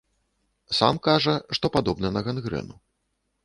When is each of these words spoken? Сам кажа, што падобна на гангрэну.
Сам 0.77 0.95
кажа, 1.09 1.35
што 1.59 1.65
падобна 1.77 2.15
на 2.17 2.21
гангрэну. 2.29 2.75